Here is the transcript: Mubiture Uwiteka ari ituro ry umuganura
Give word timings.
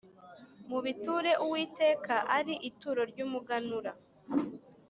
Mubiture 0.69 1.31
Uwiteka 1.45 2.15
ari 2.37 2.53
ituro 2.69 3.01
ry 3.11 3.19
umuganura 3.25 3.91